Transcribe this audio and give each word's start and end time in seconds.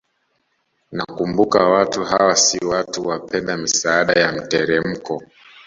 Nakumbuka 0.91 1.67
watu 1.69 2.03
hawa 2.03 2.35
si 2.35 2.65
watu 2.65 3.07
wapenda 3.07 3.57
misaada 3.57 4.13
ya 4.13 4.31
mteremko 4.31 5.21